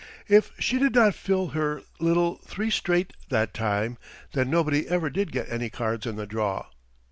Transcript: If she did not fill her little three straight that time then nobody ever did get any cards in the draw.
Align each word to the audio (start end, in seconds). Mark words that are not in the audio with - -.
If 0.27 0.51
she 0.57 0.79
did 0.79 0.95
not 0.95 1.13
fill 1.13 1.49
her 1.49 1.83
little 1.99 2.37
three 2.37 2.71
straight 2.71 3.13
that 3.29 3.53
time 3.53 3.99
then 4.31 4.49
nobody 4.49 4.87
ever 4.87 5.11
did 5.11 5.31
get 5.31 5.47
any 5.47 5.69
cards 5.69 6.07
in 6.07 6.15
the 6.15 6.25
draw. 6.25 6.65